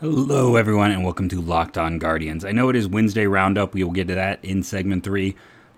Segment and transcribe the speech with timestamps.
[0.00, 2.44] Hello, everyone, and welcome to Locked On Guardians.
[2.44, 3.72] I know it is Wednesday roundup.
[3.72, 5.34] We will get to that in segment three.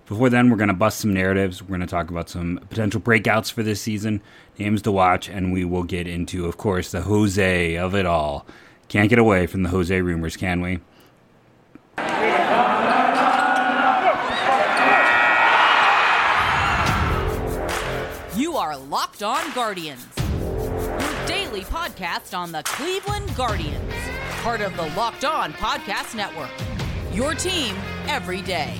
[0.07, 1.63] Before then, we're going to bust some narratives.
[1.63, 4.21] We're going to talk about some potential breakouts for this season,
[4.57, 8.45] names to watch, and we will get into, of course, the Jose of it all.
[8.89, 10.81] Can't get away from the Jose rumors, can we?
[18.35, 23.88] You are Locked On Guardians, your daily podcast on the Cleveland Guardians,
[24.39, 26.49] part of the Locked On Podcast Network.
[27.13, 27.75] Your team
[28.07, 28.73] every day.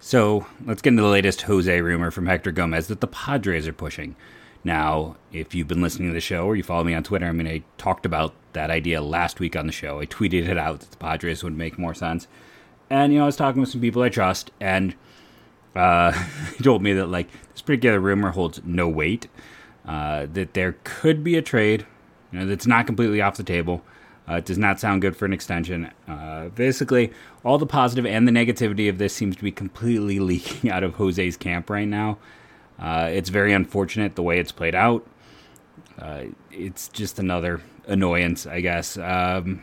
[0.00, 3.72] So let's get into the latest Jose rumor from Hector Gomez that the Padres are
[3.72, 4.16] pushing.
[4.64, 7.32] Now, if you've been listening to the show or you follow me on Twitter, I
[7.32, 10.00] mean, I talked about that idea last week on the show.
[10.00, 12.26] I tweeted it out that the Padres would make more sense.
[12.90, 14.94] And, you know, I was talking with some people I trust, and
[15.74, 16.12] uh,
[16.62, 19.28] told me that, like, this particular rumor holds no weight,
[19.86, 21.86] uh, that there could be a trade,
[22.32, 23.82] you know, that's not completely off the table.
[24.28, 25.90] Uh, it does not sound good for an extension.
[26.06, 27.10] Uh, basically,
[27.44, 30.94] all the positive and the negativity of this seems to be completely leaking out of
[30.94, 32.18] Jose's camp right now.
[32.78, 35.06] Uh, it's very unfortunate the way it's played out.
[35.98, 38.96] Uh, it's just another annoyance, I guess.
[38.96, 39.62] Um,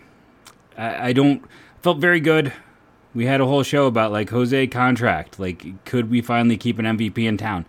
[0.77, 1.45] I, I, don't
[1.81, 2.51] felt very good.
[3.15, 5.39] We had a whole show about like Jose contract.
[5.39, 7.65] Like, could we finally keep an MVP in town?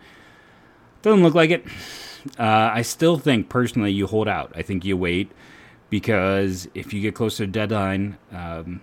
[1.03, 1.65] Doesn't look like it.
[2.39, 4.53] Uh, I still think personally you hold out.
[4.57, 5.31] I think you wait
[5.89, 8.81] because if you get closer to deadline, um,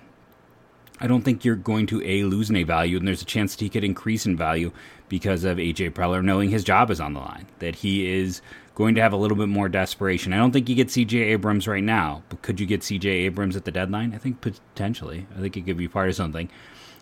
[0.99, 3.63] I don't think you're going to a lose any value, and there's a chance that
[3.63, 4.71] he could increase in value
[5.09, 7.47] because of AJ Preller knowing his job is on the line.
[7.59, 8.41] That he is
[8.75, 10.33] going to have a little bit more desperation.
[10.33, 13.55] I don't think you get CJ Abrams right now, but could you get CJ Abrams
[13.55, 14.13] at the deadline?
[14.13, 15.27] I think potentially.
[15.35, 16.49] I think it could be part of something.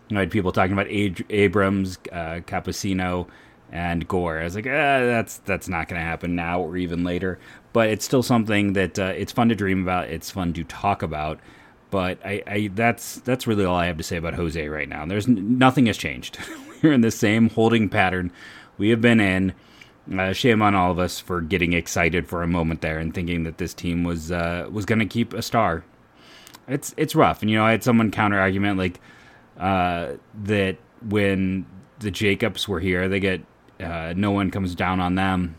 [0.09, 2.41] You know, I had people talking about Ad- Abrams, uh,
[3.71, 4.39] and Gore.
[4.39, 7.39] I was like, eh, that's that's not going to happen now or even later.
[7.73, 10.09] But it's still something that uh, it's fun to dream about.
[10.09, 11.39] It's fun to talk about.
[11.91, 15.05] But I, I, that's that's really all I have to say about Jose right now.
[15.05, 16.39] There's nothing has changed.
[16.81, 18.31] We're in the same holding pattern
[18.77, 19.53] we have been in.
[20.11, 23.43] Uh, shame on all of us for getting excited for a moment there and thinking
[23.43, 25.83] that this team was uh, was going to keep a star.
[26.67, 28.99] It's it's rough, and you know I had someone counter argument like
[29.59, 30.13] uh,
[30.43, 30.77] that
[31.07, 31.65] when
[31.99, 33.41] the Jacobs were here, they get
[33.79, 35.55] uh, no one comes down on them,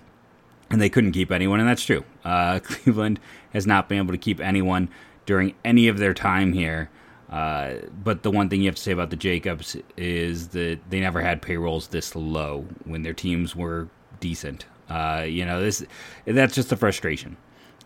[0.70, 2.04] and they couldn't keep anyone, and that's true.
[2.24, 3.20] Uh, Cleveland
[3.52, 4.88] has not been able to keep anyone
[5.26, 6.90] during any of their time here.
[7.30, 11.00] Uh, but the one thing you have to say about the Jacobs is that they
[11.00, 13.88] never had payrolls this low when their teams were
[14.20, 14.66] decent.
[14.90, 15.82] Uh, you know, this
[16.26, 17.36] that's just the frustration.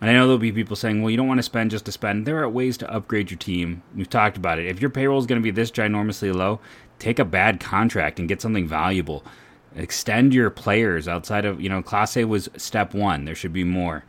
[0.01, 1.91] And I know there'll be people saying, well, you don't want to spend just to
[1.91, 2.27] spend.
[2.27, 3.81] There are ways to upgrade your team.
[3.95, 4.67] We've talked about it.
[4.67, 6.59] If your payroll is going to be this ginormously low,
[6.99, 9.23] take a bad contract and get something valuable.
[9.75, 13.25] Extend your players outside of, you know, Clase was step one.
[13.25, 14.03] There should be more.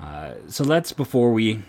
[0.00, 1.62] Uh, so let's, before we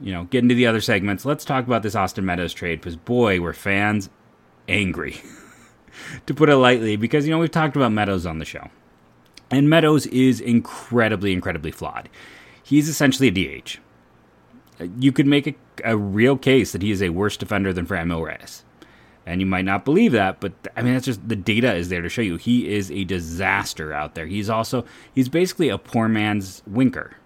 [0.00, 2.96] you know, get into the other segments, let's talk about this Austin Meadows trade because
[2.96, 4.08] boy, were fans
[4.68, 5.20] angry,
[6.26, 8.68] to put it lightly, because you know we've talked about Meadows on the show,
[9.50, 12.08] and Meadows is incredibly, incredibly flawed.
[12.62, 13.78] He's essentially a DH.
[14.98, 18.24] You could make a, a real case that he is a worse defender than Franmil
[18.24, 18.64] Reyes.
[19.26, 22.00] And you might not believe that, but I mean, that's just the data is there
[22.00, 22.36] to show you.
[22.36, 24.26] He is a disaster out there.
[24.26, 24.84] He's also,
[25.14, 27.16] he's basically a poor man's Winker,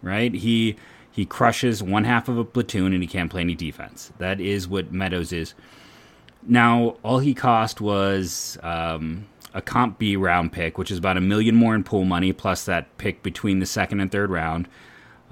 [0.00, 0.32] right?
[0.32, 0.76] He,
[1.12, 4.12] he crushes one half of a platoon and he can't play any defense.
[4.18, 5.54] That is what Meadows is.
[6.42, 11.20] Now, all he cost was um, a comp B round pick, which is about a
[11.20, 14.68] million more in pool money, plus that pick between the second and third round.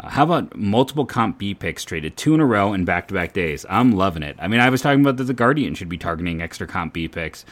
[0.01, 3.15] Uh, how about multiple comp B picks traded two in a row in back to
[3.15, 3.65] back days?
[3.69, 4.37] I'm loving it.
[4.39, 7.09] I mean, I was talking about that the Guardian should be targeting extra comp B
[7.09, 7.45] picks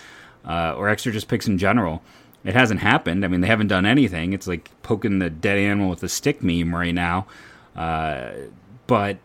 [0.44, 2.02] uh, or extra just picks in general.
[2.44, 3.24] It hasn't happened.
[3.24, 4.32] I mean, they haven't done anything.
[4.32, 7.26] It's like poking the dead animal with a stick meme right now.
[7.76, 8.32] Uh,
[8.86, 9.18] but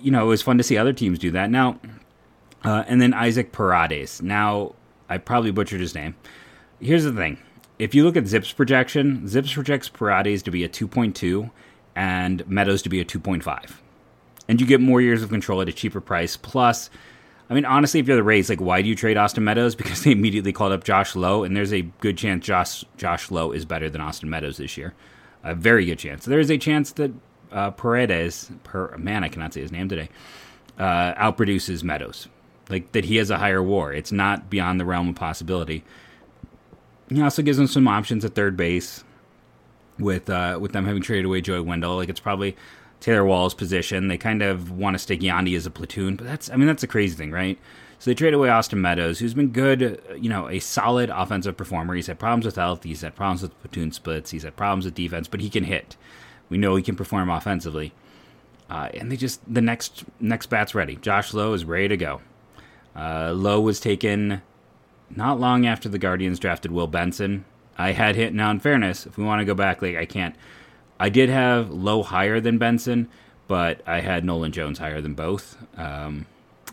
[0.00, 1.50] you know, it was fun to see other teams do that.
[1.50, 1.78] Now,
[2.64, 4.22] uh, and then Isaac Paredes.
[4.22, 4.74] Now,
[5.08, 6.14] I probably butchered his name.
[6.80, 7.38] Here's the thing:
[7.78, 11.50] if you look at ZiPS projection, ZiPS projects Paredes to be a 2.2
[11.96, 13.72] and Meadows to be a 2.5,
[14.48, 16.36] and you get more years of control at a cheaper price.
[16.36, 16.88] Plus,
[17.48, 19.74] I mean, honestly, if you're the Rays, like, why do you trade Austin Meadows?
[19.80, 23.52] Because they immediately called up Josh Lowe, and there's a good chance Josh Josh Lowe
[23.52, 24.94] is better than Austin Meadows this year.
[25.42, 26.26] A very good chance.
[26.26, 27.12] There is a chance that
[27.52, 30.08] uh, Paredes, per, man, I cannot say his name today,
[30.78, 32.28] uh, outproduces Meadows.
[32.68, 33.92] Like that, he has a higher WAR.
[33.92, 35.84] It's not beyond the realm of possibility.
[37.08, 39.02] He also gives them some options at third base,
[40.00, 41.96] with uh, with them having traded away Joey Wendle.
[41.96, 42.56] Like it's probably
[43.00, 44.08] Taylor Walls' position.
[44.08, 46.82] They kind of want to stick Yandy as a platoon, but that's I mean that's
[46.82, 47.58] a crazy thing, right?
[47.98, 51.94] So they traded away Austin Meadows, who's been good, you know, a solid offensive performer.
[51.94, 54.94] He's had problems with health, he's had problems with platoon splits, he's had problems with
[54.94, 55.96] defense, but he can hit.
[56.50, 57.94] We know he can perform offensively.
[58.68, 60.96] Uh, and they just the next next bat's ready.
[60.96, 62.20] Josh Lowe is ready to go.
[62.94, 64.42] Uh, Lowe was taken
[65.08, 67.44] not long after the Guardians drafted Will Benson.
[67.78, 68.50] I had hit now.
[68.50, 70.36] In fairness, if we want to go back, like I can't.
[71.00, 73.08] I did have Lowe higher than Benson,
[73.48, 75.56] but I had Nolan Jones higher than both.
[75.76, 76.26] Um,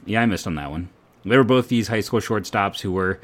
[0.06, 0.90] yeah, I missed on that one.
[1.26, 3.20] They were both these high school shortstops who were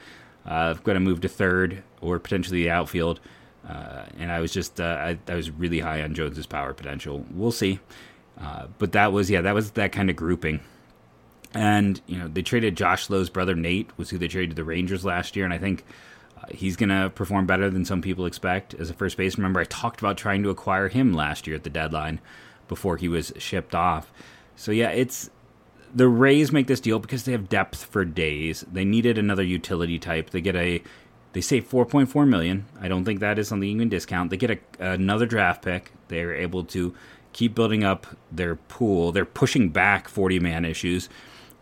[0.46, 3.20] uh, going to move to third or potentially the outfield.
[3.68, 7.26] Uh, and I was just uh, I, I, was really high on Jones's power potential.
[7.32, 7.80] We'll see,
[8.40, 10.60] uh, but that was yeah that was that kind of grouping.
[11.54, 14.66] And you know they traded Josh Lowe's brother Nate was who they traded to the
[14.66, 15.86] Rangers last year, and I think
[16.38, 19.38] uh, he's gonna perform better than some people expect as a first base.
[19.38, 22.20] Remember I talked about trying to acquire him last year at the deadline
[22.68, 24.12] before he was shipped off.
[24.58, 25.30] So yeah, it's
[25.96, 28.66] the Rays make this deal because they have depth for days.
[28.72, 30.32] They needed another utility type.
[30.32, 30.82] They get a
[31.34, 32.66] they save 4.4 million.
[32.80, 34.30] I don't think that is on the can discount.
[34.30, 35.92] They get a, another draft pick.
[36.08, 36.96] They're able to
[37.34, 39.12] keep building up their pool.
[39.12, 41.10] They're pushing back 40 man issues.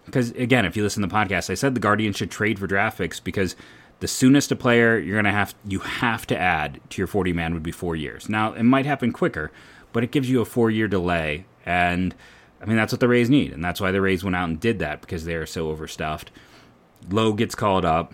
[0.05, 2.67] Because again, if you listen to the podcast, I said the Guardians should trade for
[2.67, 3.55] draft picks because
[4.01, 7.53] the soonest a player you're gonna have you have to add to your 40 man
[7.53, 8.27] would be four years.
[8.27, 9.51] Now it might happen quicker,
[9.93, 12.13] but it gives you a four year delay, and
[12.59, 14.59] I mean that's what the Rays need, and that's why the Rays went out and
[14.59, 16.31] did that because they are so overstuffed.
[17.09, 18.13] Lowe gets called up.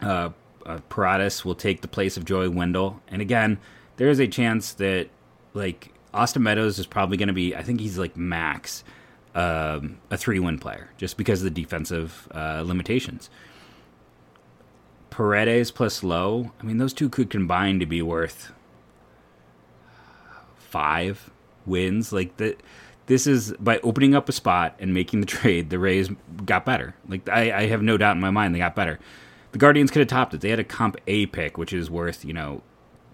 [0.00, 0.30] Uh,
[0.66, 3.00] uh, Paredes will take the place of Joey Wendle.
[3.08, 3.58] And again,
[3.96, 5.08] there is a chance that
[5.54, 7.54] like Austin Meadows is probably going to be.
[7.54, 8.84] I think he's like max
[9.34, 13.30] um, a three-win player just because of the defensive uh, limitations.
[15.10, 16.52] Paredes plus Low.
[16.60, 18.52] I mean, those two could combine to be worth
[20.56, 21.30] five
[21.66, 22.12] wins.
[22.12, 22.60] Like that.
[23.06, 25.70] This is by opening up a spot and making the trade.
[25.70, 26.10] The Rays
[26.44, 26.94] got better.
[27.08, 28.98] Like I, I have no doubt in my mind they got better
[29.52, 30.40] the Guardians could have topped it.
[30.40, 32.62] They had a comp A pick, which is worth, you know,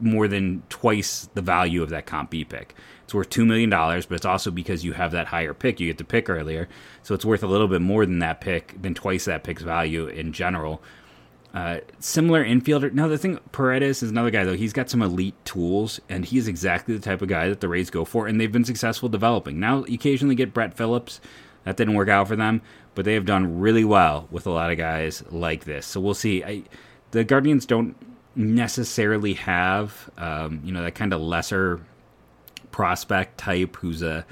[0.00, 2.74] more than twice the value of that comp B pick.
[3.04, 5.78] It's worth $2 million, but it's also because you have that higher pick.
[5.78, 6.68] You get the pick earlier.
[7.02, 10.06] So it's worth a little bit more than that pick, than twice that pick's value
[10.06, 10.82] in general.
[11.52, 12.92] Uh, similar infielder.
[12.92, 14.56] Now, the thing, Paredes is another guy, though.
[14.56, 17.90] He's got some elite tools, and he's exactly the type of guy that the Rays
[17.90, 19.60] go for, and they've been successful developing.
[19.60, 21.20] Now, occasionally get Brett Phillips.
[21.62, 22.60] That didn't work out for them,
[22.94, 25.86] but they have done really well with a lot of guys like this.
[25.86, 26.44] So we'll see.
[26.44, 26.62] I,
[27.10, 27.96] the Guardians don't
[28.36, 31.80] necessarily have, um, you know, that kind of lesser
[32.70, 34.24] prospect type who's a,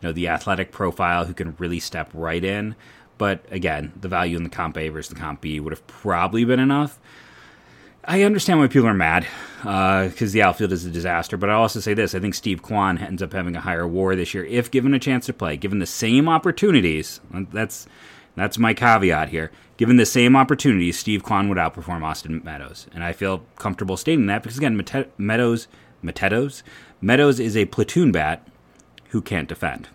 [0.00, 2.74] you know, the athletic profile who can really step right in.
[3.18, 6.44] But again, the value in the comp A versus the comp B would have probably
[6.44, 6.98] been enough.
[8.04, 9.26] I understand why people are mad
[9.58, 11.36] because uh, the outfield is a disaster.
[11.36, 14.16] But I'll also say this: I think Steve Kwan ends up having a higher WAR
[14.16, 17.20] this year if given a chance to play, given the same opportunities.
[17.32, 17.86] That's
[18.36, 19.50] that's my caveat here.
[19.76, 24.26] Given the same opportunities, Steve Kwan would outperform Austin Meadows, and I feel comfortable stating
[24.26, 24.76] that because again,
[25.18, 25.68] Meadows,
[26.02, 26.62] Meadows,
[27.00, 28.46] Meadows is a platoon bat
[29.08, 29.88] who can't defend.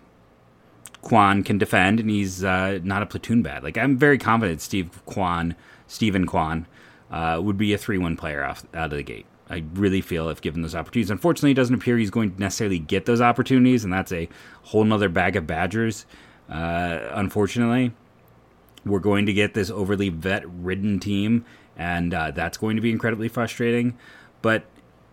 [1.02, 3.62] Kwan can defend, and he's uh, not a platoon bat.
[3.62, 5.54] Like I'm very confident Steve Kwan,
[5.86, 6.66] Steven Kwan
[7.10, 9.26] uh, would be a 3 1 player off, out of the gate.
[9.48, 11.10] I really feel if given those opportunities.
[11.10, 14.28] Unfortunately, it doesn't appear he's going to necessarily get those opportunities, and that's a
[14.64, 16.04] whole nother bag of Badgers.
[16.50, 17.92] Uh, unfortunately,
[18.84, 21.44] we're going to get this overly vet ridden team,
[21.76, 23.96] and uh, that's going to be incredibly frustrating.
[24.42, 24.64] But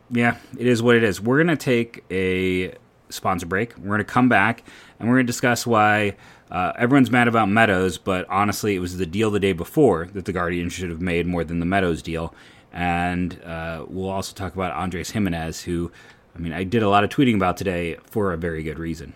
[0.10, 1.22] yeah, it is what it is.
[1.22, 2.74] We're going to take a
[3.10, 3.78] sponsor break.
[3.78, 4.64] We're going to come back,
[5.00, 6.16] and we're going to discuss why
[6.52, 10.26] uh, everyone's mad about Meadows, but honestly, it was the deal the day before that
[10.26, 12.34] the Guardians should have made more than the Meadows deal.
[12.72, 15.92] And uh, we'll also talk about Andres Gimenez, who,
[16.36, 19.14] I mean, I did a lot of tweeting about today for a very good reason.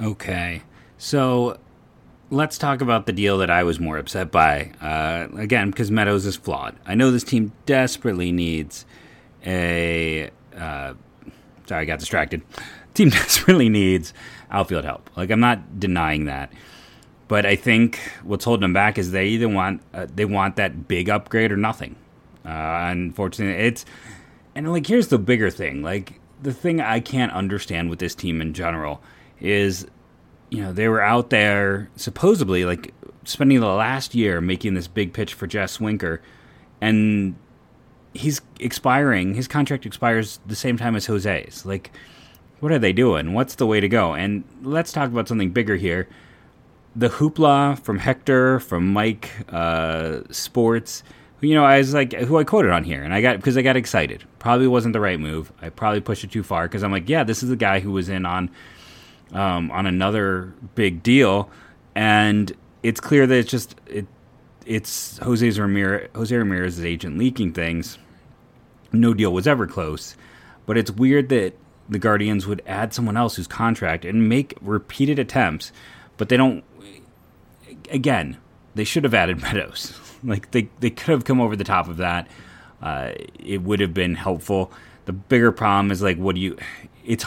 [0.00, 0.62] Okay,
[0.96, 1.58] so
[2.30, 4.72] let's talk about the deal that I was more upset by.
[4.80, 6.76] Uh, again, because Meadows is flawed.
[6.86, 8.86] I know this team desperately needs
[9.44, 10.30] a.
[10.56, 10.94] Uh,
[11.66, 12.42] sorry, I got distracted.
[12.94, 14.12] Team desperately needs
[14.50, 15.10] outfield help.
[15.16, 16.52] Like I'm not denying that,
[17.28, 20.88] but I think what's holding them back is they either want uh, they want that
[20.88, 21.96] big upgrade or nothing.
[22.44, 23.84] Uh, unfortunately, it's
[24.54, 25.82] and like here's the bigger thing.
[25.82, 29.02] Like the thing I can't understand with this team in general
[29.40, 29.86] is,
[30.50, 35.12] you know, they were out there supposedly like spending the last year making this big
[35.12, 36.20] pitch for Jess Winker,
[36.80, 37.36] and
[38.14, 39.34] he's expiring.
[39.34, 41.64] His contract expires the same time as Jose's.
[41.64, 41.92] Like
[42.60, 43.32] what are they doing?
[43.32, 44.14] What's the way to go?
[44.14, 46.08] And let's talk about something bigger here.
[46.94, 51.02] The hoopla from Hector, from Mike uh, Sports,
[51.40, 53.62] you know, I was like, who I quoted on here, and I got because I
[53.62, 54.24] got excited.
[54.38, 55.52] Probably wasn't the right move.
[55.62, 57.92] I probably pushed it too far because I'm like, yeah, this is the guy who
[57.92, 58.50] was in on
[59.32, 61.50] um, on another big deal,
[61.94, 64.06] and it's clear that it's just it,
[64.66, 67.98] it's Jose Ramirez, Jose Ramirez's agent leaking things.
[68.92, 70.16] No deal was ever close,
[70.66, 71.54] but it's weird that
[71.90, 75.72] the Guardians would add someone else whose contract and make repeated attempts,
[76.16, 76.64] but they don't.
[77.90, 78.38] Again,
[78.76, 79.98] they should have added Meadows.
[80.22, 82.28] like they they could have come over the top of that.
[82.80, 84.72] Uh, it would have been helpful.
[85.04, 86.56] The bigger problem is like, what do you?
[87.04, 87.26] It's.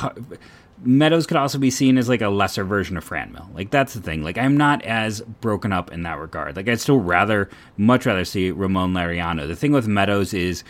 [0.86, 3.54] Meadows could also be seen as like a lesser version of Franmil.
[3.54, 4.22] Like that's the thing.
[4.22, 6.58] Like I'm not as broken up in that regard.
[6.58, 9.48] Like I'd still rather, much rather see Ramon Laureano.
[9.48, 10.66] The thing with Meadows is,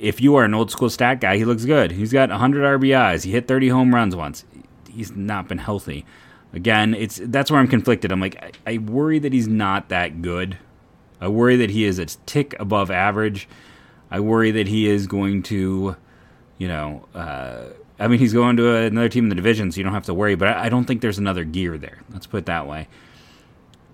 [0.00, 1.92] if you are an old school stat guy, he looks good.
[1.92, 3.24] He's got 100 RBIs.
[3.24, 4.44] He hit 30 home runs once.
[4.90, 6.04] He's not been healthy.
[6.52, 8.10] Again, it's that's where I'm conflicted.
[8.10, 10.58] I'm like I, I worry that he's not that good.
[11.20, 13.48] I worry that he is a tick above average.
[14.10, 15.94] I worry that he is going to,
[16.58, 17.06] you know.
[17.14, 17.66] Uh,
[18.00, 20.14] I mean, he's going to another team in the division, so you don't have to
[20.14, 20.34] worry.
[20.34, 22.00] But I don't think there's another gear there.
[22.10, 22.88] Let's put it that way.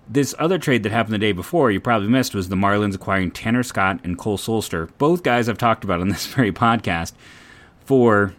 [0.08, 3.32] This other trade that happened the day before, you probably missed, was the Marlins acquiring
[3.32, 4.90] Tanner Scott and Cole Sulser.
[4.98, 7.12] Both guys I've talked about on this very podcast
[7.84, 8.34] for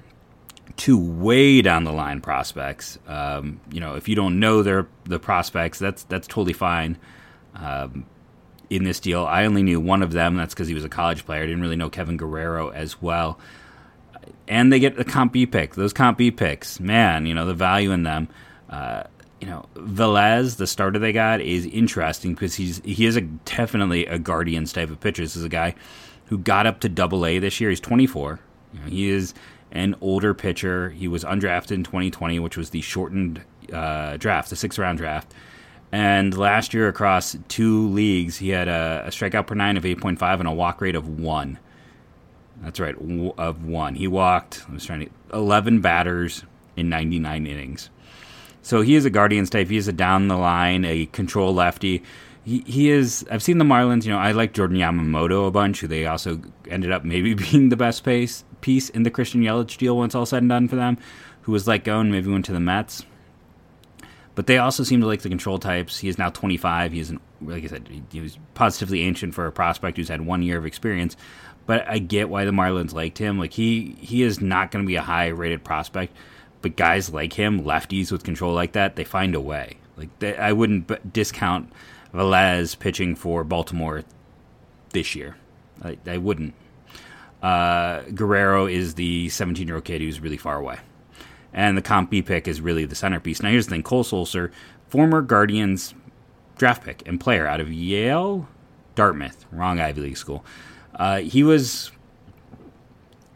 [0.78, 2.98] two way down the line prospects.
[3.08, 6.98] Um, you know, if you don't know their the prospects, that's that's totally fine.
[7.56, 8.06] Um,
[8.70, 10.36] in this deal, I only knew one of them.
[10.36, 11.42] That's because he was a college player.
[11.42, 13.40] I didn't really know Kevin Guerrero as well
[14.48, 15.76] and they get a comp B pick.
[15.76, 18.30] Those comp B picks, man, you know the value in them.
[18.70, 19.04] Uh,
[19.40, 24.06] you know, Velez, the starter they got, is interesting because he's he is a definitely
[24.06, 25.22] a Guardians type of pitcher.
[25.22, 25.76] This is a guy
[26.26, 27.70] who got up to Double A this year.
[27.70, 28.40] He's 24.
[28.74, 29.34] You know, he is
[29.72, 30.90] an older pitcher.
[30.90, 33.42] He was undrafted in 2020, which was the shortened
[33.72, 35.34] uh, draft, the sixth round draft.
[35.92, 40.40] And last year, across two leagues, he had a, a strikeout per nine of 8.5
[40.40, 41.60] and a walk rate of one.
[42.62, 42.96] That's right,
[43.38, 43.96] of one.
[43.96, 44.66] He walked.
[44.68, 46.44] I was trying to eleven batters
[46.76, 47.90] in ninety nine innings.
[48.68, 49.70] So he is a Guardians type.
[49.70, 52.04] He is a down the line, a control lefty.
[52.44, 53.26] He, he is.
[53.32, 54.04] I've seen the Marlins.
[54.04, 55.80] You know, I like Jordan Yamamoto a bunch.
[55.80, 59.78] Who they also ended up maybe being the best pace, piece in the Christian Yelich
[59.78, 60.98] deal once all said and done for them.
[61.44, 63.06] Who was let go and maybe went to the Mets.
[64.36, 66.00] But they also seem to like the control types.
[66.00, 66.92] He is now 25.
[66.92, 70.44] He is, like I said, he was positively ancient for a prospect who's had one
[70.44, 71.16] year of experience
[71.68, 73.38] but I get why the Marlins liked him.
[73.38, 76.16] Like he he is not going to be a high rated prospect,
[76.68, 79.78] but guys like him, lefties with control like that, they find a way.
[79.96, 81.72] Like they, I wouldn't discount
[82.14, 84.04] Velez pitching for Baltimore
[84.92, 85.38] this year.
[85.82, 86.54] I, I wouldn't.
[87.42, 90.80] Uh, Guerrero is the 17 year old kid who's really far away.
[91.54, 93.42] And the comp B pick is really the centerpiece.
[93.42, 94.52] Now, here's the thing Cole Sulser,
[94.90, 95.94] former Guardians
[96.58, 98.48] draft pick and player out of Yale,
[98.96, 100.44] Dartmouth, wrong Ivy League school.
[100.94, 101.92] Uh, he was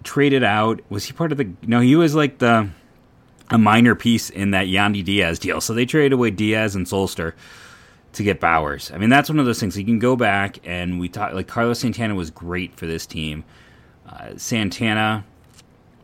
[0.04, 0.82] traded out.
[0.90, 1.50] Was he part of the?
[1.66, 2.70] No, he was like the
[3.52, 5.62] a minor piece in that Yandy Diaz deal.
[5.62, 7.34] So they traded away Diaz and Sulser
[8.14, 8.94] to get Bauers.
[8.94, 9.78] I mean, that's one of those things.
[9.78, 13.44] You can go back and we talk like Carlos Santana was great for this team.
[14.08, 15.26] Uh, Santana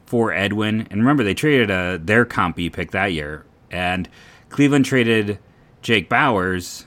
[0.05, 4.07] for Edwin, and remember they traded a, their comp B pick that year, and
[4.47, 5.39] Cleveland traded
[5.81, 6.85] Jake Bauers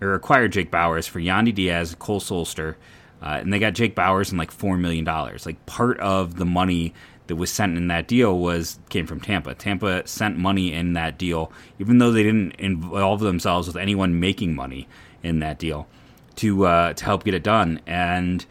[0.00, 2.74] or acquired Jake Bauers for Yandy Diaz, Cole Sulser,
[3.22, 5.46] uh, and they got Jake Bauers and like four million dollars.
[5.46, 6.92] Like part of the money
[7.26, 9.54] that was sent in that deal was came from Tampa.
[9.54, 14.54] Tampa sent money in that deal, even though they didn't involve themselves with anyone making
[14.54, 14.88] money
[15.22, 15.86] in that deal
[16.36, 17.80] to uh, to help get it done.
[17.86, 18.44] And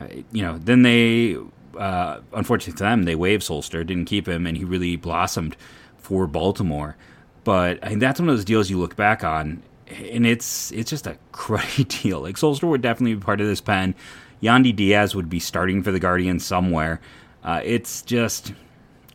[0.00, 1.36] uh, you know, then they
[1.78, 5.56] uh, unfortunately for them they waived Sulser, didn't keep him, and he really blossomed
[5.98, 6.96] for Baltimore.
[7.42, 10.90] But I think that's one of those deals you look back on and it's it's
[10.90, 12.20] just a cruddy deal.
[12.20, 13.94] Like Sulser would definitely be part of this pen.
[14.42, 17.00] Yandy Diaz would be starting for the Guardians somewhere.
[17.42, 18.52] Uh, it's just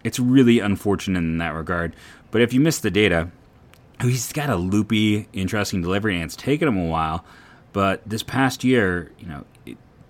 [0.03, 1.95] it's really unfortunate in that regard.
[2.31, 3.29] But if you miss the data,
[4.01, 7.25] he's got a loopy, interesting delivery, and it's taken him a while.
[7.73, 9.45] But this past year, you know,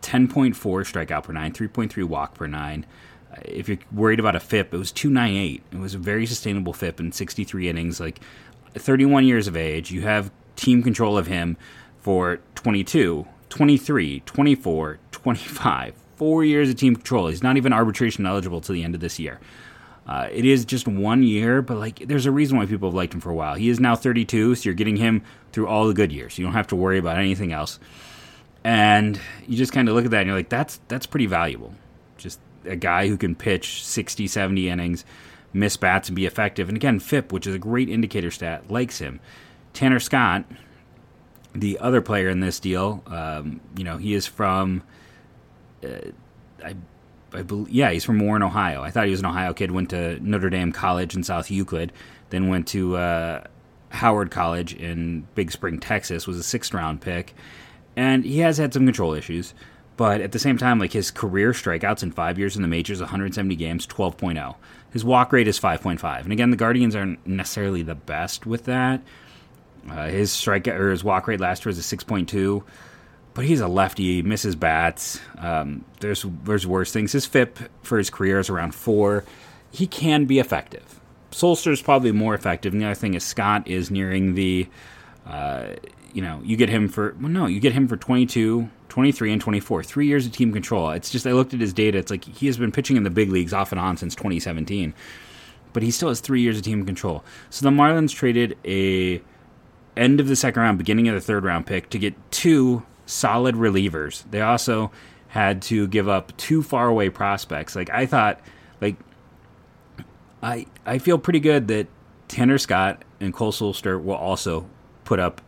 [0.02, 2.86] 10.4 strikeout per nine, 3.3 walk per nine.
[3.32, 5.64] Uh, if you're worried about a FIP, it was 298.
[5.72, 8.00] It was a very sustainable FIP in 63 innings.
[8.00, 8.20] Like
[8.76, 11.58] 31 years of age, you have team control of him
[11.98, 15.94] for 22, 23, 24, 25.
[16.16, 17.28] Four years of team control.
[17.28, 19.40] He's not even arbitration eligible to the end of this year.
[20.08, 23.14] Uh, it is just one year, but like there's a reason why people have liked
[23.14, 23.56] him for a while.
[23.56, 26.38] He is now 32, so you're getting him through all the good years.
[26.38, 27.80] You don't have to worry about anything else.
[28.64, 31.74] And you just kind of look at that and you're like, that's that's pretty valuable.
[32.18, 35.06] Just a guy who can pitch 60, 70 innings,
[35.54, 36.68] miss bats, and be effective.
[36.68, 39.20] And again, FIP, which is a great indicator stat, likes him.
[39.74, 40.46] Tanner Scott,
[41.54, 44.84] the other player in this deal, um, you know, he is from,
[46.64, 46.76] I,
[47.34, 48.82] I believe, yeah, he's from Warren, Ohio.
[48.82, 49.72] I thought he was an Ohio kid.
[49.72, 51.92] Went to Notre Dame College in South Euclid,
[52.30, 53.44] then went to, uh,
[53.96, 57.34] Howard College in Big Spring, Texas, was a sixth round pick,
[57.96, 59.54] and he has had some control issues.
[59.98, 63.00] But at the same time, like his career strikeouts in five years in the majors,
[63.00, 64.56] 170 games, 12.0.
[64.92, 66.24] His walk rate is 5.5.
[66.24, 69.02] And again, the Guardians aren't necessarily the best with that.
[69.90, 72.64] Uh, his strike or his walk rate last year was a 6.2,
[73.36, 74.24] but he's a lefty.
[74.24, 75.20] Misses bats.
[75.38, 77.12] Um, there's there's worse things.
[77.12, 79.24] His FIP for his career is around four.
[79.70, 81.00] He can be effective.
[81.32, 82.74] Sulser is probably more effective.
[82.74, 84.68] And the other thing is Scott is nearing the,
[85.26, 85.74] uh,
[86.14, 89.42] you know, you get him for well, no, you get him for 22, 23, and
[89.42, 89.84] 24.
[89.84, 90.92] Three years of team control.
[90.92, 91.98] It's just I looked at his data.
[91.98, 94.94] It's like he has been pitching in the big leagues off and on since 2017,
[95.74, 97.22] but he still has three years of team control.
[97.50, 99.22] So the Marlins traded a
[99.98, 103.56] end of the second round, beginning of the third round pick to get two solid
[103.56, 104.24] relievers.
[104.30, 104.92] They also
[105.28, 107.76] had to give up two faraway prospects.
[107.76, 108.40] Like I thought,
[108.82, 108.96] like
[110.42, 111.88] I I feel pretty good that
[112.28, 114.68] Tanner Scott and Cole Sulser will also
[115.04, 115.42] put up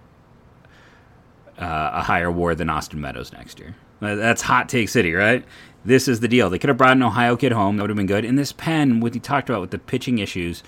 [1.57, 3.75] uh, a higher WAR than Austin Meadows next year.
[3.99, 5.43] That's hot take city, right?
[5.83, 6.49] This is the deal.
[6.49, 7.77] They could have brought an Ohio kid home.
[7.77, 8.25] That would have been good.
[8.25, 10.61] In this pen, what he talked about with the pitching issues,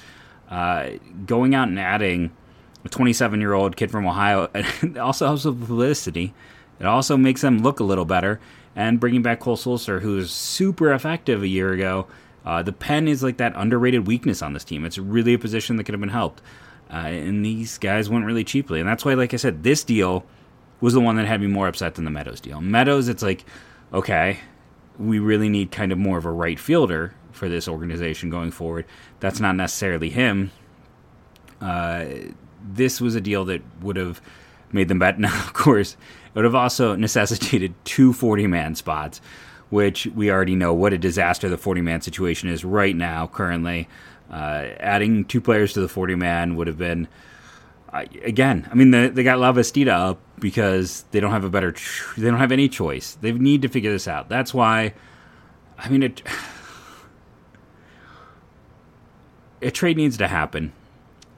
[0.49, 0.91] uh,
[1.25, 2.31] going out and adding
[2.85, 4.49] a 27 year old kid from Ohio,
[4.99, 6.33] also helps with publicity.
[6.79, 8.39] It also makes them look a little better.
[8.75, 12.07] And bringing back Cole Sulser, who was super effective a year ago,
[12.45, 14.85] uh, the pen is like that underrated weakness on this team.
[14.85, 16.41] It's really a position that could have been helped.
[16.91, 18.79] Uh, and these guys went really cheaply.
[18.79, 20.25] And that's why, like I said, this deal
[20.81, 22.61] was the one that had me more upset than the Meadows deal.
[22.61, 23.43] Meadows, it's like,
[23.93, 24.39] okay,
[24.97, 28.85] we really need kind of more of a right fielder for this organization going forward.
[29.19, 30.51] That's not necessarily him.
[31.61, 32.05] Uh,
[32.63, 34.21] this was a deal that would have
[34.71, 35.17] made them better.
[35.19, 35.97] Now, of course,
[36.29, 39.21] it would have also necessitated two 40 man spots,
[39.69, 43.87] which we already know what a disaster the 40 man situation is right now, currently.
[44.29, 47.07] Uh, adding two players to the 40 man would have been,
[47.91, 51.73] uh, again, I mean, they, they got Lavastida up because they don't have a better,
[52.15, 53.17] they don't have any choice.
[53.21, 54.29] They need to figure this out.
[54.29, 54.93] That's why,
[55.79, 56.21] I mean, it,
[59.63, 60.73] a trade needs to happen.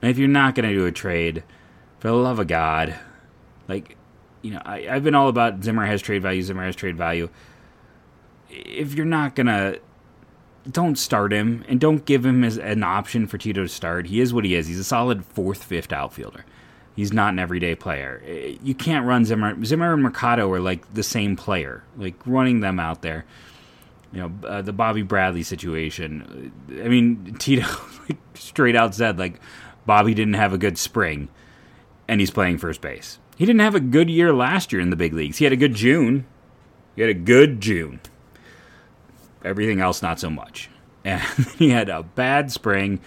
[0.02, 1.44] And if you're not going to do a trade,
[2.00, 2.96] for the love of God,
[3.68, 3.96] like,
[4.42, 7.30] you know, I, I've been all about Zimmer has trade value, Zimmer has trade value.
[8.50, 9.80] If you're not to,
[10.70, 14.08] don't start him and don't give him as an option for Tito to start.
[14.08, 14.68] He is what he is.
[14.68, 16.46] He's a solid fourth, fifth outfielder.
[16.96, 18.22] He's not an everyday player.
[18.62, 19.64] You can't run Zimmer.
[19.64, 21.84] Zimmer and Mercado are like the same player.
[21.98, 23.26] Like running them out there
[24.14, 26.52] you know uh, the Bobby Bradley situation.
[26.70, 27.66] I mean, Tito
[28.34, 29.40] straight out said like
[29.86, 31.30] Bobby didn't have a good spring,
[32.08, 33.20] and he's playing first base.
[33.42, 35.40] He didn't have a good year last year in the big leagues.
[35.40, 36.28] He had a good June.
[36.96, 38.00] He had a good June.
[39.44, 40.70] Everything else, not so much.
[41.04, 41.24] And
[41.58, 43.00] he had a bad spring,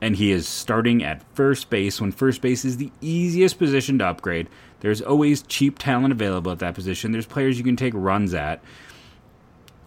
[0.00, 4.06] and he is starting at first base when first base is the easiest position to
[4.06, 4.48] upgrade.
[4.80, 7.12] There's always cheap talent available at that position.
[7.12, 8.60] There's players you can take runs at.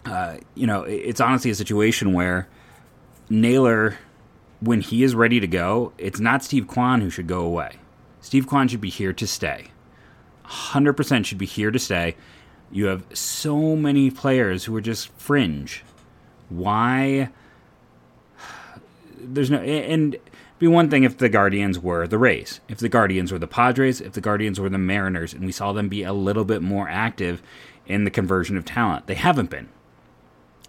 [0.06, 2.48] Uh, you know, it's honestly a situation where
[3.28, 3.98] Naylor,
[4.60, 7.72] when he is ready to go, it's not Steve Kwan who should go away.
[8.22, 9.66] Steve Kwan should be here to stay.
[10.46, 12.16] 100% should be here to stay.
[12.70, 15.84] You have so many players who are just fringe.
[16.48, 17.30] Why?
[19.18, 19.58] There's no.
[19.58, 20.16] And
[20.58, 24.00] be one thing if the Guardians were the Rays, if the Guardians were the Padres,
[24.00, 26.88] if the Guardians were the Mariners, and we saw them be a little bit more
[26.88, 27.42] active
[27.86, 29.06] in the conversion of talent.
[29.06, 29.68] They haven't been.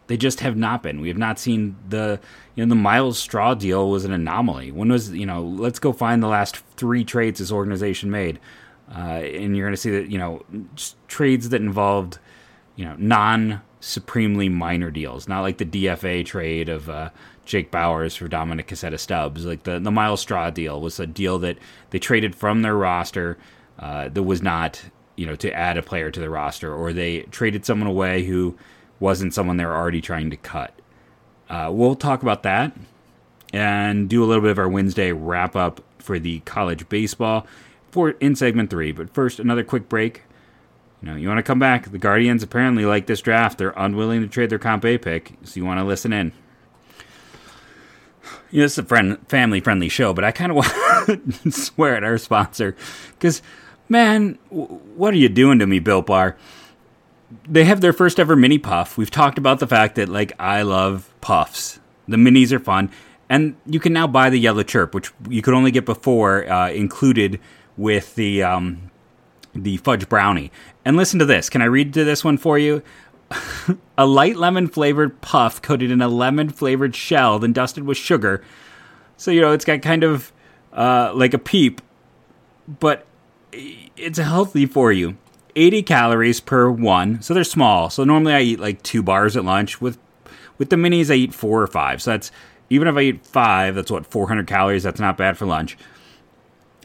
[0.08, 1.02] They just have not been.
[1.02, 2.20] We have not seen the
[2.56, 4.72] you know the Myles Straw deal was an anomaly.
[4.72, 8.40] When was you know let's go find the last three trades this organization made,
[8.94, 10.44] uh, and you're going to see that you know
[11.08, 12.20] trades that involved
[12.76, 17.10] you know non supremely minor deals, not like the DFA trade of uh,
[17.46, 19.46] Jake Bauers for Dominic Casetta Stubbs.
[19.46, 21.58] Like the the Myles Straw deal was a deal that
[21.90, 23.38] they traded from their roster
[23.80, 24.84] uh, that was not
[25.16, 28.58] you know to add a player to the roster, or they traded someone away who
[29.00, 30.74] wasn't someone they were already trying to cut.
[31.50, 32.76] Uh, we'll talk about that
[33.54, 37.46] and do a little bit of our Wednesday wrap up for the college baseball
[37.96, 38.92] for in segment three.
[38.92, 40.24] But first, another quick break.
[41.02, 41.92] You know, you want to come back.
[41.92, 43.58] The Guardians apparently like this draft.
[43.58, 46.32] They're unwilling to trade their comp A pick, so you want to listen in.
[48.52, 50.56] You know, this is a friend, family friendly show, but I kind of
[51.08, 52.76] want to swear at our sponsor
[53.12, 53.42] because,
[53.90, 56.38] man, what are you doing to me, Built Bar?
[57.48, 58.98] they have their first ever mini puff.
[58.98, 61.80] We've talked about the fact that like I love puffs.
[62.08, 62.92] The minis are fun,
[63.30, 66.70] and you can now buy the yellow chirp, which you could only get before, uh,
[66.70, 67.40] included
[67.78, 68.92] with the um,
[69.54, 70.52] the fudge brownie.
[70.84, 71.50] And listen to this.
[71.50, 72.84] Can I read to this one for you?
[73.98, 78.44] a light lemon flavored puff coated in a lemon flavored shell, then dusted with sugar.
[79.18, 80.32] So you know it's got kind of
[80.74, 81.82] uh, like a peep
[82.68, 83.06] but
[83.52, 85.18] it's healthy for you.
[85.56, 87.90] 80 calories per one, so they're small.
[87.90, 89.80] So normally I eat like two bars at lunch.
[89.80, 89.98] With
[90.58, 92.02] with the minis, I eat four or five.
[92.02, 92.32] So that's
[92.70, 94.84] even if I eat five, that's what 400 calories.
[94.84, 95.78] That's not bad for lunch.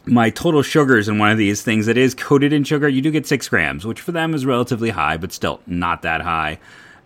[0.05, 3.11] My total sugars in one of these things that is coated in sugar, you do
[3.11, 6.59] get six grams, which for them is relatively high, but still not that high.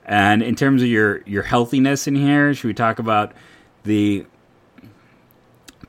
[0.06, 3.34] And in terms of your your healthiness in here, should we talk about
[3.84, 4.26] the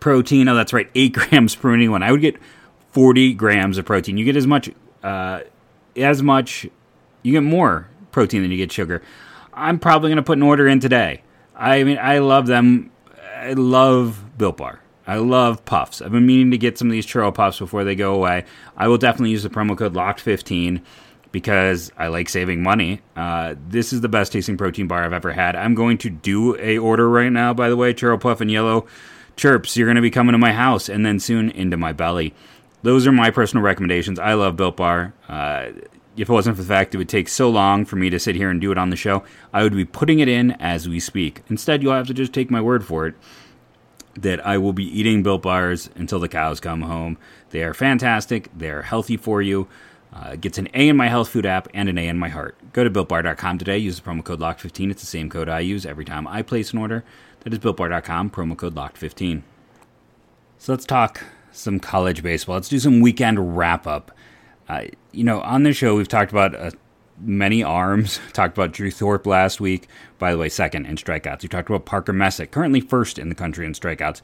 [0.00, 0.48] protein?
[0.48, 2.02] Oh, that's right, eight grams per any one.
[2.02, 2.36] I would get
[2.90, 4.16] 40 grams of protein.
[4.16, 4.70] You get as much,
[5.02, 5.40] uh,
[5.96, 6.66] as much,
[7.22, 9.02] you get more protein than you get sugar.
[9.52, 11.22] I'm probably going to put an order in today.
[11.54, 12.90] I mean, I love them.
[13.36, 14.80] I love Built Bar.
[15.06, 16.02] I love puffs.
[16.02, 18.44] I've been meaning to get some of these churro puffs before they go away.
[18.76, 20.82] I will definitely use the promo code LOCKED15
[21.30, 23.02] because I like saving money.
[23.14, 25.54] Uh, this is the best tasting protein bar I've ever had.
[25.54, 28.86] I'm going to do a order right now, by the way, churro puff and yellow
[29.36, 29.76] chirps.
[29.76, 32.34] You're going to be coming to my house and then soon into my belly.
[32.82, 34.18] Those are my personal recommendations.
[34.18, 35.12] I love Built Bar.
[35.28, 35.66] Uh,
[36.16, 38.34] if it wasn't for the fact it would take so long for me to sit
[38.34, 40.98] here and do it on the show, I would be putting it in as we
[40.98, 41.42] speak.
[41.48, 43.14] Instead, you'll have to just take my word for it
[44.16, 47.18] that I will be eating Built Bars until the cows come home.
[47.50, 48.50] They are fantastic.
[48.56, 49.68] They are healthy for you.
[50.12, 52.56] Uh, gets an A in my health food app and an A in my heart.
[52.72, 53.76] Go to builtbar.com today.
[53.76, 54.90] Use the promo code LOCKED15.
[54.90, 57.04] It's the same code I use every time I place an order.
[57.40, 59.42] That is builtbar.com, promo code LOCKED15.
[60.58, 62.56] So let's talk some college baseball.
[62.56, 64.10] Let's do some weekend wrap up.
[64.68, 66.70] Uh, you know, on the show, we've talked about uh,
[67.20, 68.20] many arms.
[68.32, 69.88] talked about Drew Thorpe last week.
[70.18, 71.42] By the way, second in strikeouts.
[71.42, 74.20] We talked about Parker Messick, currently first in the country in strikeouts.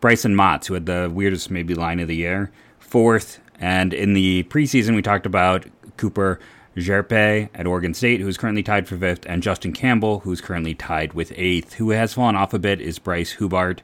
[0.00, 3.40] Bryson Motts, who had the weirdest maybe line of the year, fourth.
[3.58, 5.66] And in the preseason, we talked about
[5.96, 6.40] Cooper
[6.76, 10.74] Hjerpe at Oregon State, who is currently tied for fifth, and Justin Campbell, who's currently
[10.74, 11.74] tied with eighth.
[11.74, 13.80] Who has fallen off a bit is Bryce Hubart,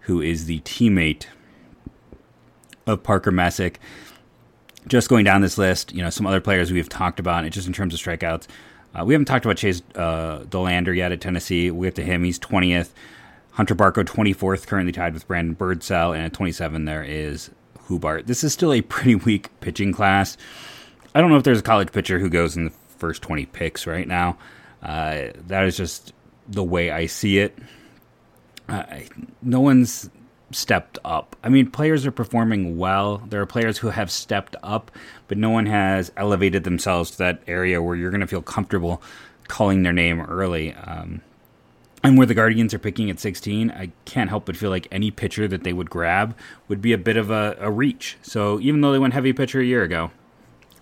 [0.00, 1.26] who is the teammate
[2.86, 3.78] of Parker Messick.
[4.86, 7.72] Just going down this list, you know, some other players we've talked about, just in
[7.72, 8.46] terms of strikeouts.
[8.94, 11.70] Uh, we haven't talked about Chase uh, Dollander yet at Tennessee.
[11.70, 12.24] We get to him.
[12.24, 12.90] He's 20th.
[13.52, 16.14] Hunter Barco, 24th, currently tied with Brandon Birdsell.
[16.14, 17.50] And at 27, there is
[17.88, 18.26] Hubart.
[18.26, 20.36] This is still a pretty weak pitching class.
[21.14, 23.86] I don't know if there's a college pitcher who goes in the first 20 picks
[23.86, 24.38] right now.
[24.82, 26.12] Uh, that is just
[26.48, 27.56] the way I see it.
[28.68, 28.84] Uh,
[29.42, 30.08] no one's
[30.52, 31.36] stepped up.
[31.42, 33.18] I mean, players are performing well.
[33.28, 34.90] There are players who have stepped up,
[35.28, 39.02] but no one has elevated themselves to that area where you're going to feel comfortable
[39.48, 40.74] calling their name early.
[40.74, 41.22] Um,
[42.04, 45.10] and where the Guardians are picking at 16, I can't help but feel like any
[45.10, 46.36] pitcher that they would grab
[46.66, 48.16] would be a bit of a, a reach.
[48.22, 50.10] So even though they went heavy pitcher a year ago,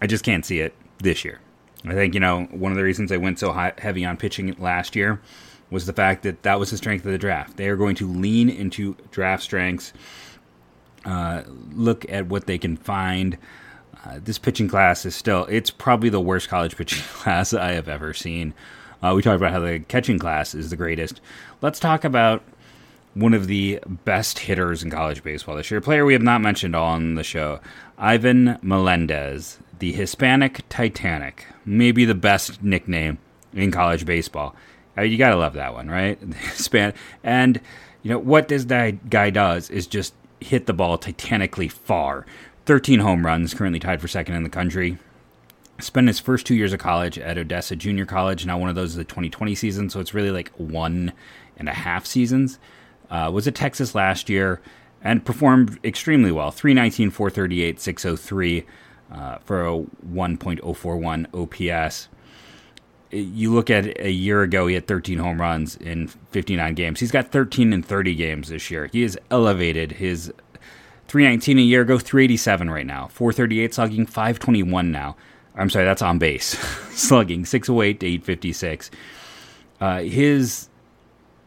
[0.01, 1.41] I just can't see it this year.
[1.85, 4.55] I think, you know, one of the reasons they went so high, heavy on pitching
[4.59, 5.21] last year
[5.71, 7.57] was the fact that that was the strength of the draft.
[7.57, 9.93] They are going to lean into draft strengths,
[11.05, 13.39] uh, look at what they can find.
[14.05, 17.89] Uh, this pitching class is still, it's probably the worst college pitching class I have
[17.89, 18.55] ever seen.
[19.03, 21.21] Uh, we talked about how the catching class is the greatest.
[21.63, 22.43] Let's talk about
[23.15, 26.41] one of the best hitters in college baseball this year, a player we have not
[26.41, 27.61] mentioned on the show,
[27.99, 33.19] Ivan Melendez, the Hispanic Titanic, maybe the best nickname
[33.53, 34.55] in college baseball.
[35.01, 36.19] Uh, you gotta love that one, right?
[36.53, 36.93] Span
[37.25, 37.61] and
[38.03, 42.27] you know what this guy does is just hit the ball titanically far.
[42.67, 44.99] 13 home runs, currently tied for second in the country.
[45.79, 48.45] Spent his first two years of college at Odessa Junior College.
[48.45, 51.13] Now one of those is the 2020 season, so it's really like one
[51.57, 52.59] and a half seasons.
[53.11, 54.61] Uh, was at Texas last year
[55.03, 56.51] and performed extremely well.
[56.51, 58.67] 319, 438, 603
[59.11, 62.09] uh, for a 1.041 OPS
[63.11, 67.01] you look at a year ago, he had 13 home runs in 59 games.
[67.01, 68.89] He's got 13 in 30 games this year.
[68.93, 70.33] He has elevated his
[71.09, 75.17] 319 a year ago, 387 right now, 438 slugging, 521 now.
[75.57, 76.57] I'm sorry, that's on base
[76.93, 78.91] slugging, 608 to 856.
[79.81, 80.69] Uh, his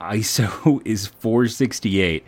[0.01, 2.25] ISO is 468.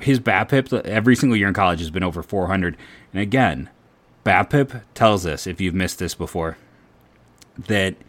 [0.00, 2.76] His BABIP every single year in college has been over 400.
[3.12, 3.70] And again,
[4.24, 6.56] BABIP tells us, if you've missed this before,
[7.68, 7.94] that–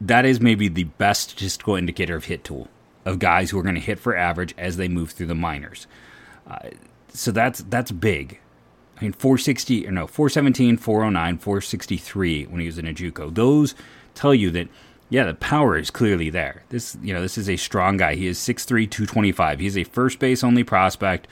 [0.00, 2.68] that is maybe the best statistical indicator of hit tool
[3.04, 5.86] of guys who are going to hit for average as they move through the minors.
[6.46, 6.70] Uh,
[7.08, 8.40] so that's that's big.
[8.98, 13.34] I mean, 460 or no, 417, 409, 463 when he was in a JUCO.
[13.34, 13.74] Those
[14.14, 14.68] tell you that
[15.08, 16.64] yeah, the power is clearly there.
[16.70, 18.16] This you know this is a strong guy.
[18.16, 19.60] He is 6'3", 225.
[19.60, 21.28] He's a first base only prospect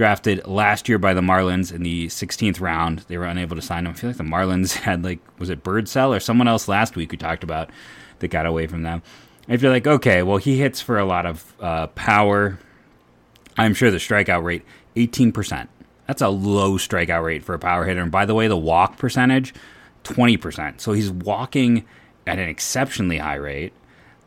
[0.00, 3.00] drafted last year by the Marlins in the 16th round.
[3.00, 3.92] They were unable to sign him.
[3.92, 7.12] I feel like the Marlins had like was it Birdsell or someone else last week
[7.12, 7.68] we talked about
[8.20, 9.02] that got away from them.
[9.46, 12.58] I feel like okay, well he hits for a lot of uh, power.
[13.58, 14.62] I'm sure the strikeout rate
[14.96, 15.68] 18%.
[16.06, 18.00] That's a low strikeout rate for a power hitter.
[18.00, 19.52] And by the way, the walk percentage,
[20.04, 20.80] 20%.
[20.80, 21.84] So he's walking
[22.26, 23.74] at an exceptionally high rate.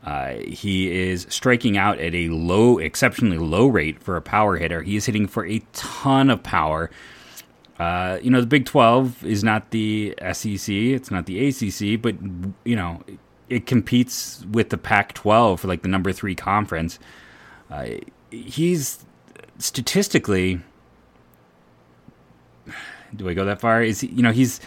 [0.04, 4.82] Uh, he is striking out at a low, exceptionally low rate for a power hitter.
[4.82, 6.90] He is hitting for a ton of power.
[7.80, 12.16] Uh, you know, the Big 12 is not the SEC, it's not the ACC, but,
[12.66, 13.02] you know,
[13.50, 17.00] it competes with the Pac 12 for like the number three conference.
[17.72, 17.88] Uh,
[18.30, 19.06] he's
[19.58, 20.62] statistically.
[23.16, 23.84] Do I go that far?
[23.84, 24.60] Is he, you know, he's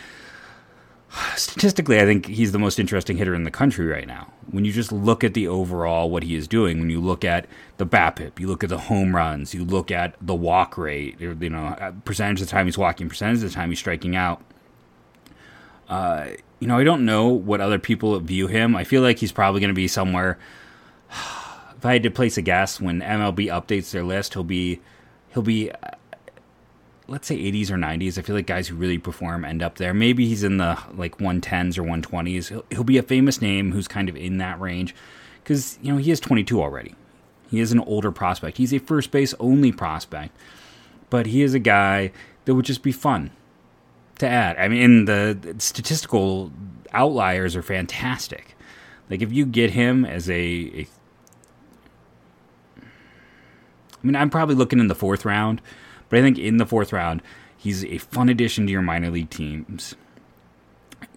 [1.37, 4.33] statistically, I think he's the most interesting hitter in the country right now.
[4.51, 7.47] When you just look at the overall what he is doing, when you look at
[7.79, 11.51] the BABIP, you look at the home runs, you look at the walk rate, you
[11.51, 14.43] know, uh, percentage of the time he's walking, percentage of the time he's striking out.
[15.89, 16.29] Uh,
[16.61, 18.75] you know, I don't know what other people view him.
[18.77, 20.39] I feel like he's probably going to be somewhere.
[21.77, 24.81] If I had to place a guess, when MLB updates their list, he'll be,
[25.29, 25.71] he'll be
[27.09, 28.19] let's say 80s or 90s.
[28.19, 29.95] I feel like guys who really perform end up there.
[29.95, 32.49] Maybe he's in the like 110s or 120s.
[32.49, 34.95] He'll, he'll be a famous name who's kind of in that range
[35.43, 36.95] because, you know, he is 22 already.
[37.49, 38.57] He is an older prospect.
[38.57, 40.37] He's a first base only prospect,
[41.09, 42.11] but he is a guy
[42.45, 43.31] that would just be fun
[44.19, 44.57] to add.
[44.59, 46.51] I mean, the statistical
[46.93, 48.57] outliers are fantastic.
[49.09, 50.89] Like if you get him as a, a
[52.77, 55.63] I mean, I'm probably looking in the fourth round
[56.09, 57.23] but I think in the fourth round,
[57.57, 59.95] he's a fun addition to your minor league teams.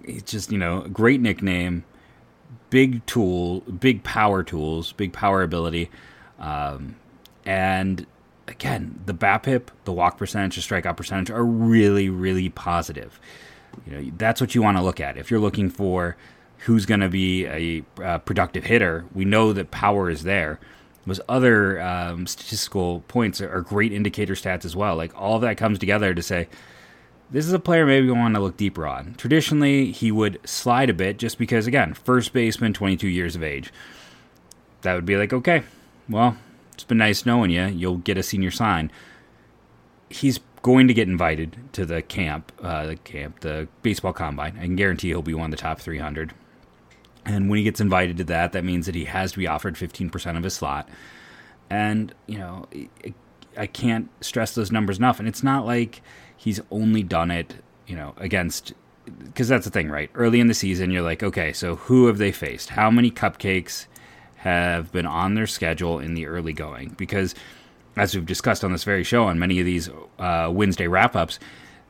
[0.04, 1.84] It's just, you know, a great nickname,
[2.70, 5.90] big tool, big power tools, big power ability.
[6.40, 6.96] Um,
[7.46, 8.06] and
[8.48, 13.20] again, the BABIP, the walk percentage, the strikeout percentage are really, really positive.
[13.86, 15.18] You know, that's what you want to look at.
[15.18, 16.18] If you're looking for
[16.60, 20.60] who's going to be a uh, productive hitter, we know that power is there
[21.10, 24.96] those other um, statistical points are, are, great indicator stats as well.
[24.96, 26.48] Like all that comes together to say
[27.32, 29.14] this is a player maybe we want to look deeper on.
[29.16, 33.72] Traditionally, he would slide a bit just because, again, first baseman, 22 years of age.
[34.82, 35.64] That would be like, okay,
[36.08, 36.38] well,
[36.74, 37.66] it's been nice knowing you.
[37.66, 38.92] You'll get a senior sign.
[40.10, 44.58] He's going to get invited to the camp, uh, the camp, the baseball combine.
[44.58, 46.34] I can guarantee he'll be one of the top 300.
[47.30, 49.76] And when he gets invited to that, that means that he has to be offered
[49.76, 50.90] 15% of his slot.
[51.70, 52.68] And, you know,
[53.56, 55.20] I can't stress those numbers enough.
[55.20, 56.02] And it's not like
[56.36, 58.74] he's only done it, you know, against,
[59.24, 60.10] because that's the thing, right?
[60.16, 62.70] Early in the season, you're like, okay, so who have they faced?
[62.70, 63.86] How many cupcakes
[64.38, 66.96] have been on their schedule in the early going?
[66.98, 67.36] Because,
[67.96, 69.88] as we've discussed on this very show, on many of these
[70.18, 71.38] uh, Wednesday wrap ups,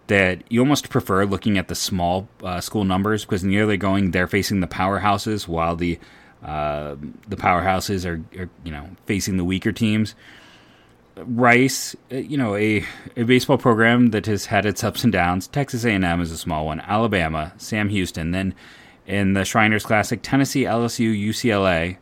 [0.09, 3.77] that you almost prefer looking at the small uh, school numbers because in the early
[3.77, 5.99] going they're facing the powerhouses while the
[6.43, 6.95] uh,
[7.27, 10.15] the powerhouses are, are, you know facing the weaker teams.
[11.15, 12.85] Rice, uh, you know, a,
[13.17, 15.47] a baseball program that has had its ups and downs.
[15.47, 16.79] Texas A&M is a small one.
[16.79, 18.55] Alabama, Sam Houston, then
[19.05, 21.97] in the Shriners Classic, Tennessee, LSU, UCLA,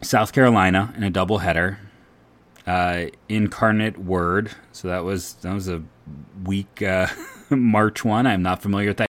[0.00, 1.78] South Carolina in a doubleheader.
[2.68, 5.82] Uh, Incarnate Word, so that was that was a
[6.44, 7.08] week uh,
[7.50, 8.26] March one.
[8.26, 9.02] I'm not familiar with that